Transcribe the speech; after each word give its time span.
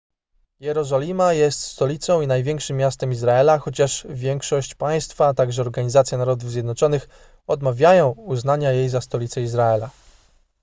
jerozolima 0.59 1.33
jest 1.33 1.61
stolicą 1.63 2.21
i 2.21 2.27
największym 2.27 2.77
miastem 2.77 3.11
izraela 3.11 3.59
chociaż 3.59 4.07
większość 4.09 4.75
państwa 4.75 5.27
a 5.27 5.33
także 5.33 5.61
organizacja 5.61 6.17
narodów 6.17 6.51
zjednoczonych 6.51 7.07
odmawiają 7.47 8.09
uznania 8.09 8.71
jej 8.71 8.89
za 8.89 9.01
stolicę 9.01 9.41
izraela 9.41 9.89